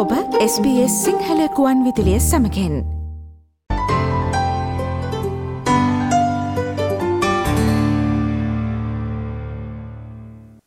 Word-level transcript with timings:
ඔබ 0.00 0.12
SBS 0.42 0.92
සිංහල 1.04 1.40
කුවන් 1.56 1.80
විදිලිය 1.86 2.18
සමකෙන් 2.18 2.76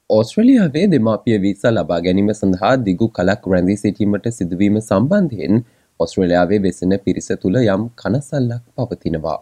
ඕස්ට්‍රලියාවේ 0.09 0.83
දෙමාපිය 0.91 1.37
වීසා 1.45 1.71
ලබා 1.71 1.99
ගැනීම 2.01 2.29
සඳහා 2.33 2.73
දිගු 2.89 3.07
කලක් 3.09 3.49
රැඳී 3.53 3.77
සිටීමට 3.77 4.29
සිදුවීම 4.37 4.77
සම්බන්ධයෙන් 4.81 5.63
ඔස්ට්‍රලියාවේ 5.99 6.61
වෙසෙන 6.67 6.97
පිරිස 7.05 7.31
තුළ 7.41 7.59
යම් 7.63 7.89
කනසල්ලක් 7.95 8.63
පවතිනවා. 8.77 9.39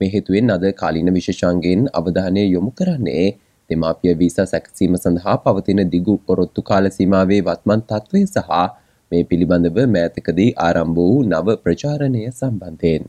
මේ 0.00 0.10
හේතුවෙන් 0.16 0.56
අද 0.56 0.68
කාලින 0.74 1.14
විශෂංගෙන් 1.18 1.88
අවධානය 1.94 2.48
යොමු 2.48 2.72
කරන්නේ 2.72 3.26
දෙමාපිය 3.70 4.18
වීසා 4.18 4.46
සැකසීම 4.48 5.00
සඳහා 5.04 5.40
පවතින 5.44 5.88
දිගු 5.90 6.20
පොරොත්තු 6.26 6.68
කාලසීමාවේ 6.68 7.42
වත්මන් 7.44 7.88
තත්ත්වය 7.88 8.28
සහ 8.28 8.79
මේ 9.12 9.22
පිළිබඳව 9.24 9.78
මෑතකදී 9.94 10.50
ආරම්භ 10.64 10.98
වූ 10.98 11.16
නව 11.22 11.56
ප්‍රචාරණය 11.64 12.22
සම්බන්ධයෙන්. 12.30 13.04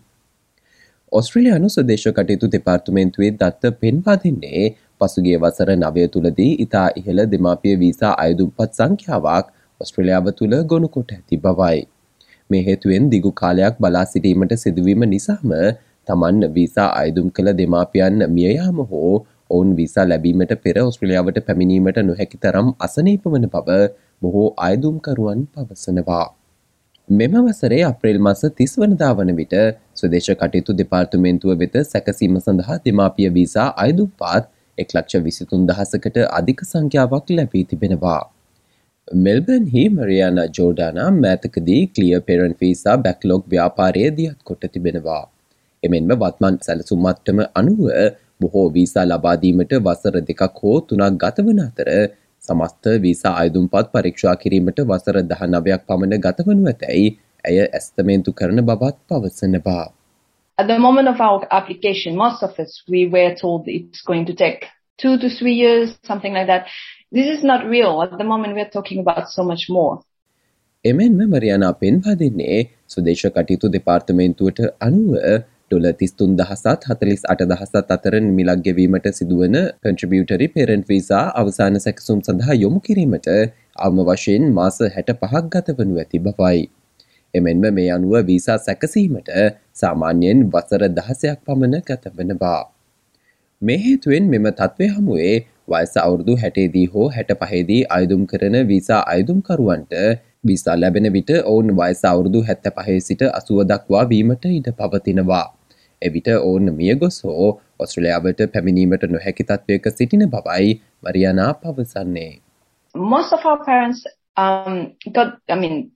ඔස්ට්‍රලයානු 1.11 1.69
සදේශ 1.69 2.07
කටයුතු 2.09 2.51
දෙපාර්තුමේන්තුවේ 2.53 3.31
දත්ත 3.33 3.71
පෙන්වා 3.81 4.17
දෙන්නේ 4.23 4.63
පසුගේ 5.01 5.37
වසර 5.37 5.71
නවය 5.75 6.05
තුළදී 6.07 6.51
ඉතා 6.65 6.87
ඉහළ 6.99 7.23
දෙමාපිය 7.33 7.75
වීසා 7.81 8.13
අයදුම්පත් 8.25 8.79
සංඛ්‍යාවක් 8.79 9.51
ඔස්ට්‍රලියාව 9.81 10.29
තුළ 10.39 10.55
ගොුණුකොට 10.71 11.11
ඇති 11.15 11.41
බවයි. 11.45 11.79
මේ 12.49 12.63
හේතුවෙන් 12.63 13.09
දිගු 13.13 13.31
කාලයක් 13.41 13.75
බලා 13.79 14.05
සිටීමට 14.05 14.55
සිදුවීම 14.63 15.03
නිසාම 15.13 15.53
තමන් 16.07 16.47
වීසා 16.55 16.89
අයදුම් 17.01 17.27
කළ 17.31 17.51
දෙමාපියන් 17.59 18.25
මියයාම 18.35 18.79
හෝ 18.85 19.13
ඔවුන් 19.49 19.75
විසා 19.75 20.05
ලැබීමට 20.05 20.53
පෙර 20.63 20.75
ඔස්ට්‍රලියාවට 20.81 21.39
පැමිණීමට 21.47 21.99
නොහැකි 22.03 22.37
තරම් 22.37 22.67
අසනීප 22.79 23.27
වන 23.33 23.47
බව 23.55 23.77
බොහෝ 24.21 24.47
අයදුම්කරුවන් 24.59 25.41
පවසනවා. 25.53 26.27
මෙම 27.09 27.33
වසරේ 27.39 27.81
අප්‍රේල් 27.83 28.19
මස 28.21 28.43
තිස් 28.57 28.73
වනදා 28.77 29.11
වන 29.13 29.31
විට 29.35 29.55
ස්වදේශ 29.95 30.29
කටයුතු 30.33 30.77
දෙපාර්තුමේන්තුව 30.81 31.55
වෙත 31.61 31.75
සැකසීම 31.85 32.37
සඳහා 32.39 32.77
දෙමාපිය 32.85 33.29
වීසා 33.37 33.67
අයදුම්පාත් 33.77 34.51
එක් 34.77 34.93
ලක්ෂ 34.95 35.25
විසිතුන් 35.25 35.65
දහසකට 35.69 36.21
අධික 36.31 36.61
සංඛ්‍යාවක් 36.65 37.27
ලැබී 37.31 37.65
තිබෙනවා. 37.65 38.21
මෙල්බන්හි 39.07 39.83
මරියාන 39.89 40.39
ජෝඩානා 40.57 41.09
මෑතකදී 41.13 41.81
කලිය 41.89 42.15
පෙරන් 42.21 42.53
ෆීසා 42.59 42.97
බැක්ලොග් 42.99 43.43
ව්‍යාපාරය 43.47 44.03
දියත් 44.17 44.39
කොට 44.43 44.65
තිබෙනවා. 44.73 45.23
එමෙන්ම 45.83 46.11
වත්මන් 46.15 46.57
සැලසුම්මත්තම 46.61 47.39
අනුව 47.55 47.81
බොහෝ 48.41 48.67
වීසා 48.73 49.05
ලබාදීමට 49.05 49.73
වසර 49.79 50.15
දෙකක් 50.29 50.59
හෝ 50.59 50.77
තුනක් 50.83 51.17
ගතවන 51.23 51.61
අතර 51.61 51.89
සමස්ත 52.51 52.93
වීසා 53.01 53.35
අයදුම්පත් 53.37 53.91
පරීක්ෂා 53.93 54.35
කිරීමට 54.35 54.85
වසර 54.87 55.23
දහනවයක් 55.29 55.87
පමණ 55.87 56.21
ගතවනු 56.21 56.67
ඇතැයි 56.67 57.09
ඇය 57.45 57.57
ඇස්තමේන්තු 57.61 58.33
කරන 58.33 58.63
බවත් 58.65 58.97
පවසනවා. 59.09 59.85
At 60.57 60.67
the 60.67 60.79
moment 60.79 61.07
of 61.07 61.19
our 61.21 61.47
application, 61.51 62.17
most 62.17 62.43
of 62.43 62.59
us, 62.59 62.71
we 62.89 63.01
were 63.07 63.33
told 63.35 63.67
it's 63.69 64.01
going 64.01 64.25
to 64.25 64.35
take 64.35 64.67
two 64.99 65.13
to 65.17 65.29
three 65.29 65.55
years, 65.55 65.97
something 66.03 66.33
like 66.33 66.47
that. 66.47 66.67
This 67.11 67.27
is 67.27 67.43
not 67.43 67.65
real. 67.65 68.01
At 68.03 68.17
the 68.17 68.23
moment, 68.23 68.53
we're 68.53 68.73
talking 68.77 68.99
about 68.99 69.29
so 69.29 69.43
much 69.43 69.65
more. 69.69 69.95
එමෙන්ම 70.85 71.17
මරියනා 71.29 71.71
පෙන්වා 71.81 72.13
දෙන්නේ 72.13 72.59
සුදේශ 72.87 73.25
කටයුතු 73.27 73.67
දෙපාර්තමේන්තුවට 73.67 74.61
අනුව 74.81 75.17
ඩොල 75.71 75.87
තිස්තුන් 75.95 76.31
දහසත් 76.35 76.83
හතලිස් 76.83 77.21
අට 77.31 77.41
දහසත් 77.47 77.91
අතර 77.95 78.15
මිලක් 78.29 78.63
ගෙවීමට 78.65 79.05
සිදුවන 79.13 79.53
කන්ට්‍රිබියටරි 79.83 80.47
පෙරන්ට් 80.51 80.89
වීසා 80.89 81.21
අවසාන 81.33 81.79
සැකසුම් 81.79 82.19
සඳහා 82.21 82.55
යොමු 82.55 82.79
කිරීමට 82.81 83.29
අවම 83.77 84.01
වශයෙන් 84.09 84.49
මාස 84.51 84.79
හැට 84.95 85.11
පහක් 85.13 85.43
ගත 85.53 85.75
වනු 85.77 86.01
ඇති 86.01 86.19
බවයි. 86.19 86.59
එමෙන්ම 87.33 87.63
මේ 87.71 87.87
අනුව 87.89 88.15
වීසා 88.27 88.57
සැකසීමට 88.59 89.31
සාමාන්‍යයෙන් 89.73 90.43
වසර 90.49 90.83
දහසයක් 90.89 91.39
පමණ 91.45 91.77
ගතවනවා. 91.89 92.61
මේ 93.61 93.79
හේතුවෙන් 93.79 94.27
මෙම 94.27 94.49
තත්ත්වය 94.51 94.89
හමුවේ 94.89 95.37
වයස 95.67 95.95
අවුරුදු 95.97 96.35
හැටේදී 96.43 96.87
හෝ 96.87 97.07
හැට 97.11 97.31
පහේදී 97.41 97.81
අයදුම් 97.91 98.27
කරන 98.27 98.59
වීසා 98.67 99.01
අයදුම්කරුවන්ට 99.07 99.95
විසා 100.43 100.75
ලැබෙන 100.75 101.07
විට 101.13 101.31
ඔවුන් 101.43 101.67
වයස 101.77 102.03
අවුරුදු 102.03 102.39
හැත්ත 102.43 102.67
පහේ 102.77 102.99
සිට 102.99 103.21
අසුව 103.31 103.59
දක්වා 103.65 104.05
වීමට 104.09 104.45
ඉඩ 104.49 104.69
පවතිනවා. 104.77 105.47
එවිට 106.02 106.28
ඔවුන් 106.40 106.72
මියගොස් 106.74 107.24
හෝ 107.24 107.48
ඔස්ට්‍රලයාාවට 107.80 108.40
පැමිණීමට 108.52 109.08
නොහැකි 109.10 109.44
තත්වයක 109.44 109.88
සිටින 109.96 110.28
බවයි 110.30 110.72
මරියනා 111.04 111.52
පවසන්නේ. 111.62 112.30
Most 112.94 113.32
of 113.32 113.44
our 113.44 113.60
parents 113.64 114.00
um, 114.36 114.76
got, 115.12 115.28
I 115.48 115.56
mean, 115.56 115.90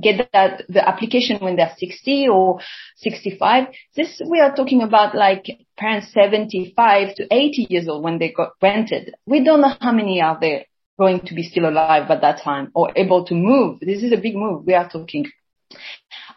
get 0.00 0.28
that 0.32 0.62
the 0.68 0.86
application 0.86 1.38
when 1.40 1.56
they're 1.56 1.74
60 1.78 2.28
or 2.28 2.60
65. 2.96 3.66
This 3.94 4.20
we 4.30 4.40
are 4.40 4.54
talking 4.54 4.82
about 4.82 5.14
like 5.14 5.44
parents 5.76 6.12
75 6.12 7.14
to 7.16 7.26
80 7.30 7.66
years 7.70 7.88
old 7.88 8.04
when 8.04 8.18
they 8.18 8.32
got 8.32 8.52
rented. 8.62 9.14
We 9.26 9.42
don't 9.44 9.60
know 9.60 9.74
how 9.80 9.92
many 9.92 10.20
are 10.20 10.38
there 10.40 10.64
going 10.98 11.20
to 11.20 11.34
be 11.34 11.42
still 11.42 11.68
alive 11.68 12.10
at 12.10 12.20
that 12.22 12.42
time 12.42 12.70
or 12.74 12.92
able 12.96 13.24
to 13.26 13.34
move. 13.34 13.80
This 13.80 14.02
is 14.02 14.12
a 14.12 14.16
big 14.16 14.36
move 14.36 14.66
we 14.66 14.74
are 14.74 14.88
talking. 14.88 15.26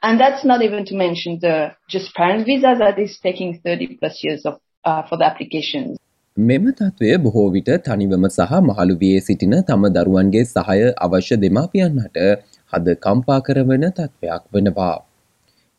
And 0.04 0.20
that's 0.20 0.44
not 0.44 0.62
even 0.62 0.84
to 0.84 0.94
mention 0.94 1.38
the 1.40 1.72
just 1.88 2.14
parent 2.14 2.44
visa 2.44 2.74
that 2.78 2.98
is 2.98 3.12
taking 3.18 3.60
30 3.60 3.96
plus 3.96 4.22
years 4.22 4.42
of 4.44 4.56
uh, 4.84 5.02
for 5.02 5.16
the 5.16 5.26
applications. 5.26 5.96
මෙම 6.36 6.66
තත්ත්වය 6.72 7.10
බොහෝ 7.18 7.44
විට 7.50 7.70
තනිවම 7.86 8.26
සහ 8.28 8.52
මහළු 8.62 8.96
වියේ 9.02 9.20
සිටින 9.20 9.54
තම 9.62 9.88
දරුවන්ගේ 9.96 10.44
සහය 10.46 10.78
අවශ්‍ය 11.06 11.40
දෙමාපියන්හට 11.44 12.20
හද 12.72 12.96
කම්පා 12.98 13.40
කරවන 13.40 13.84
තත්ත්වයක් 13.90 14.44
වනවා. 14.52 14.94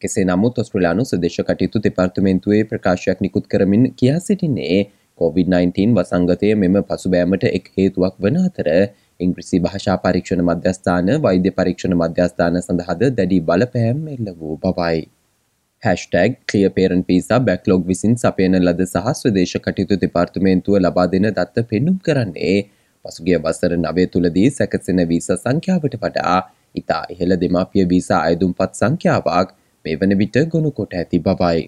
කෙසේ 0.02 0.25
නමුත් 0.25 0.62
ඔස්ට්‍රලයානු 0.64 1.06
සදේශ 1.06 1.40
කටයුතු 1.44 1.84
දෙපාර්තමේන්තුවේ 1.85 2.64
ප්‍රකාශයක් 2.66 3.22
නිකුත් 3.22 3.46
කරමින් 3.47 3.84
කියා 4.00 4.19
සිටින්නේ 4.19 4.80
COVID-19 5.19 5.97
වසංගතය 5.97 6.56
මෙම 6.56 6.84
පසුබෑමට 6.84 7.46
එක් 7.52 7.68
හේතුවක් 7.78 8.16
වන 8.19 8.40
අතර 8.41 8.69
ඉංග්‍රිසි 9.20 9.59
භාෂා 9.59 9.98
පරීක්ෂණ 9.98 10.42
මධ්‍යස්ථාන 10.44 11.12
වෛද්‍ය 11.20 11.52
පරීක්ෂණ 11.52 11.96
මධ්‍යස්ථාන 11.96 12.62
සඳහද 12.62 13.12
දැඩි 13.14 13.40
බලපෑම් 13.42 14.02
එල්ල 14.09 14.31
වූ 14.36 14.56
බවයි. 14.58 15.03
හැෂ්ටැග් 15.84 16.38
කලිය 16.46 16.70
පේරන් 16.70 17.03
පිසා 17.03 17.40
බැක්ලොග් 17.42 17.86
විසින් 17.86 18.16
සපයන 18.18 18.58
ලද 18.59 18.81
සහ 18.86 19.14
ස්වදේශ 19.14 19.56
කටයුතු 19.59 20.00
දෙපාර්තමේන්තුව 20.03 20.80
ලබා 20.80 21.08
දෙන 21.08 21.28
දත්ත 21.30 21.66
පෙන්නුම් 21.70 21.98
කරන්නේ 22.00 22.58
පසුගිය 23.06 23.38
වසර 23.40 23.78
නවේ 23.78 24.08
තුළදී 24.08 24.48
සැකසෙන 24.52 25.02
වීස 25.08 25.30
සංඛ්‍යාවට 25.36 25.97
වඩා 25.97 26.38
ඉතා 26.76 27.03
ඉහළ 27.09 27.36
දෙමාපිය 27.44 27.86
වීසා 27.90 28.22
අයදුම්පත් 28.22 28.72
සංඛ්‍යාවක් 28.74 29.56
මේ 29.86 29.96
වන 29.96 30.18
විට 30.18 30.38
ගොුණු 30.52 30.72
කොට 30.72 30.94
ඇති 30.94 31.20
බවයි. 31.20 31.62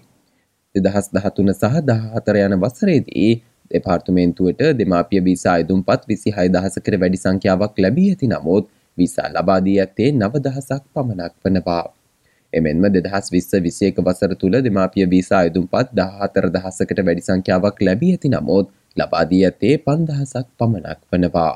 දෙදහස් 0.74 1.06
දහතුන 1.14 1.52
සහ 1.52 1.76
දහතර 1.82 2.36
යන 2.38 2.56
වසරේදී 2.64 3.30
දෙපාර්තුමේන්තුවට 3.70 4.64
දෙමාපිය 4.78 5.20
වීසා 5.24 5.54
අයදුම්පත් 5.54 6.08
විසි 6.08 6.34
හය 6.36 6.48
දහසකර 6.54 6.96
වැඩි 7.02 7.22
සංඛ්‍යාවක් 7.22 7.84
ලැබී 7.84 8.08
ඇති 8.10 8.28
නමුත් 8.28 8.74
විසා 8.98 9.28
ලබාදී 9.28 9.76
ඇත්තේ 9.80 10.10
නව 10.12 10.42
දහසක් 10.46 10.82
පමණක් 10.94 11.34
වනවා. 11.44 11.84
එමෙන්ම 12.52 12.84
දෙදහස් 12.94 13.30
විස්ස 13.34 13.52
විසේක 13.66 13.96
වසර 14.00 14.34
තුළ 14.34 14.58
දෙමාපිය 14.66 15.06
වීසා 15.14 15.40
අයදුම්පත් 15.40 15.94
දහතර 15.94 16.50
දහසකට 16.56 17.06
වැඩි 17.06 17.26
සංඛ්‍යාවක් 17.28 17.82
ලැබී 17.82 18.12
ඇති 18.14 18.34
නමුත් 18.34 18.76
ලබාදී 18.96 19.42
ඇත්තේ 19.44 19.74
පන්දහසක් 19.86 20.46
පමණක් 20.58 21.00
වනවා. 21.12 21.54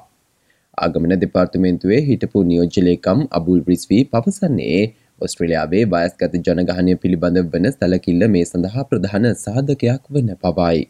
ආගමන 0.78 1.14
දෙපාර්තමේන්තුවේ 1.20 2.00
හිටපු 2.02 2.42
නියෝජලේකම් 2.44 3.22
අබුල් 3.30 3.60
බ්‍රිස්වී 3.60 4.02
පවසන්නේ 4.06 4.80
ඔස්ට්‍රලියාවේ 5.20 5.84
වයස්ගත 5.86 6.40
ජනගහනය 6.46 6.94
පිළිබඳ 6.96 7.40
වන 7.46 7.68
සැලකිල්ල 7.72 8.26
මේ 8.34 8.44
සඳහා 8.46 8.84
ප්‍රධාන 8.90 9.28
සාධකයක් 9.36 10.04
වන 10.10 10.30
පවයි. 10.42 10.80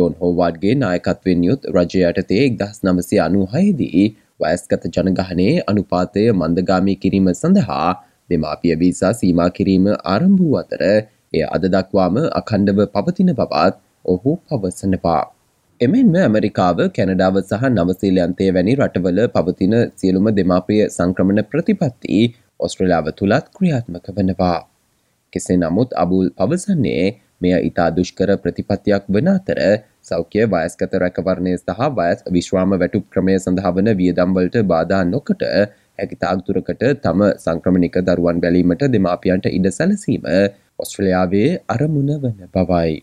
ජෝන් 0.00 0.18
හෝවාඩ්ගේ 0.20 0.74
නායකත්වෙන් 0.82 1.48
යුත් 1.48 1.70
රජය 1.76 2.04
යටතේ 2.10 2.42
එක්දහස් 2.44 2.84
නමසය 2.86 3.24
අනුහයේදී 3.26 4.04
වයස්ගත 4.42 4.86
ජනගහනයේ 4.96 5.56
අනුපාතය 5.66 6.24
මන්දගාමී 6.34 7.00
කිරීම 7.02 7.34
සඳහා 7.34 7.88
දෙමාපිය 8.30 8.74
වීසා 8.78 9.12
සීමා 9.14 9.50
කිරීම 9.56 9.86
ආරම්භ 9.90 10.40
වූ 10.40 10.56
අතර 10.62 10.82
එය 10.86 11.44
අද 11.48 11.66
දක්වාම 11.74 12.16
අකණ්ඩව 12.40 12.80
පවතින 12.94 13.30
බවත් 13.34 13.76
ඔහු 14.04 14.32
පවසනවා. 14.48 15.22
එමෙන්ම 15.80 16.14
ඇමරිකාව 16.18 16.78
කැනඩාව 16.96 17.36
සහ 17.40 17.64
නවසීලයන්තය 17.70 18.48
වැනි 18.56 18.76
රටවල 18.80 19.20
පවතින 19.36 19.76
සියලුම 19.94 20.26
දෙමාපිය 20.38 20.82
සංක්‍රමණ 20.88 21.46
ප්‍රතිපත්ති 21.50 22.20
ඔස්ට්‍රලාව 22.60 23.06
තුළත් 23.18 23.46
ක්‍රියාත්මක 23.56 24.06
වනවා. 24.16 24.58
කෙසේ 25.32 25.58
නමුත් 25.58 25.90
අබුල් 26.02 26.28
පවසන්නේ 26.32 27.04
මෙය 27.40 27.54
ඉතා 27.68 27.88
දුෂ්කර 27.90 28.30
ප්‍රතිපත්තියක් 28.42 29.04
වන 29.08 29.30
අතර 29.32 29.60
සෞඛ්‍ය 30.04 30.46
වයස්කත 30.54 30.94
රැකවරණය 31.02 31.52
සහ 31.56 31.82
වයස් 31.98 32.24
විශ්වාම 32.36 32.72
වැටුප් 32.82 33.04
ක්‍රමය 33.12 33.36
සඳහාවන 33.38 33.90
වියදම්වලට 34.00 34.56
බාධා 34.72 35.02
නොකට 35.12 35.44
හැකිතාක්තුරකට 35.98 36.84
තම 37.04 37.22
සංක්‍රමණික 37.44 38.00
දරුවන් 38.08 38.40
බැලීමට 38.44 38.84
දෙමාපියන්ට 38.96 39.46
ඉඩ 39.52 39.70
සැලසීම 39.78 40.26
ඔස්ට්‍රලයාාවේ 40.78 41.50
අරමුණ 41.76 42.12
වන 42.24 42.50
බවයි. 42.56 42.98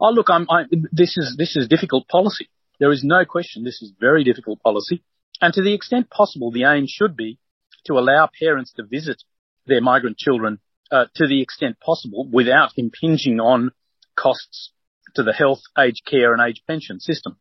Oh, 0.00 0.10
look, 0.10 0.28
I'm, 0.30 0.44
I, 0.48 0.60
this 0.92 1.16
is 1.16 1.34
this 1.36 1.56
is 1.56 1.66
difficult 1.68 2.06
policy. 2.08 2.46
There 2.80 2.92
is 2.92 3.02
no 3.02 3.24
question 3.24 3.64
this 3.64 3.82
is 3.82 3.90
very 4.00 4.22
difficult 4.22 4.62
policy, 4.62 5.02
and 5.40 5.52
to 5.54 5.62
the 5.62 5.74
extent 5.74 6.10
possible, 6.10 6.52
the 6.52 6.64
aim 6.72 6.86
should 6.86 7.16
be 7.16 7.30
to 7.86 7.98
allow 7.98 8.28
parents 8.44 8.72
to 8.74 8.82
visit 8.96 9.22
their 9.68 9.80
migrant 9.80 10.16
children 10.16 10.60
uh, 10.90 11.06
to 11.16 11.26
the 11.26 11.40
extent 11.42 11.80
possible 11.80 12.28
without 12.30 12.70
impinging 12.76 13.40
on 13.40 13.70
costs 14.14 14.70
to 15.18 15.22
the 15.22 15.32
health, 15.32 15.62
aged 15.76 16.04
care 16.06 16.32
and 16.32 16.42
aged 16.42 16.62
pension 16.66 17.00
system. 17.00 17.36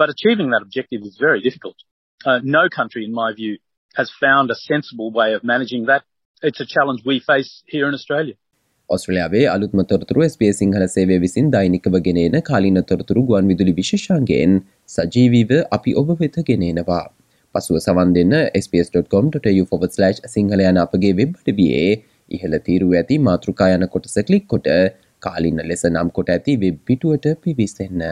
But 0.00 0.10
achieving 0.10 0.50
that 0.50 0.62
objective 0.62 1.02
is 1.02 1.16
very 1.20 1.40
difficult. 1.40 1.76
Uh, 2.24 2.40
no 2.42 2.68
country, 2.68 3.04
in 3.04 3.12
my 3.12 3.32
view, 3.32 3.58
has 3.94 4.10
found 4.20 4.50
a 4.50 4.54
sensible 4.54 5.10
way 5.12 5.32
of 5.32 5.42
managing 5.44 5.86
that. 5.86 6.02
It's 6.42 6.60
a 6.60 6.66
challenge 6.66 7.00
we 7.04 7.20
face 7.20 7.62
here 7.66 7.88
in 7.88 7.94
Australia. 7.94 8.36
ඔස්ට්‍රලයාාවේ 8.90 9.40
අලුත්ම 9.46 9.80
තොරතුරු 9.82 10.20
SBS 10.24 10.58
Sinhala 10.58 10.84
සේවය 10.86 11.16
විසින් 11.18 11.48
දෛනිකව 11.50 11.96
ගෙනන 11.98 12.36
කාලින 12.40 12.80
තොරතුරු 12.82 13.22
ගුවන් 13.22 13.48
විදුලි 13.48 13.72
විශෂන්ගෙන් 13.72 14.54
සජීවීව 14.88 15.50
අපි 15.72 15.94
ඔබ 15.94 16.12
වෙත 16.20 16.38
ගෙනනවා. 16.50 17.02
පසුව 17.54 17.78
සවන් 17.78 18.14
දෙන්න 18.14 18.34
ps.com.tu/ 18.54 19.66
සිංහල 20.36 20.64
යන 20.70 20.80
අපගේ 20.84 21.12
වෙබ් 21.12 21.36
අඩවියේ 21.36 21.90
ඉහළ 22.30 22.56
තීරුව 22.58 22.94
ඇති 22.94 23.18
මාතෘකා 23.18 23.68
යන 23.74 23.86
කොටස 23.86 24.18
කලික් 24.30 24.48
කොට 24.48 24.68
කාලින්න 25.20 25.60
ලෙස 25.70 25.84
නම් 25.88 26.10
කොට 26.10 26.30
ඇති 26.34 26.56
වෙබ් 26.62 26.78
පිටුවට 26.86 27.26
පිවිසන්න. 27.42 28.02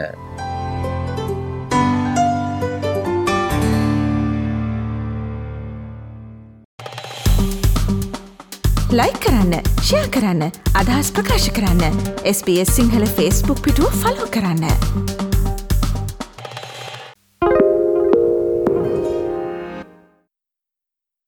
ලයි 8.89 9.13
කරන්න 9.23 9.53
ෂයා 9.77 10.07
කරන්න 10.15 10.43
අදහස් 10.81 11.11
ප්‍රකාශ 11.11 11.49
කරන්න 11.57 12.01
SBS 12.31 12.75
සිංහල 12.77 13.07
ෆස්බුක් 13.15 13.63
පිටුව 13.65 14.03
ෆලෝ 14.03 14.27
කරන්න. 14.31 15.16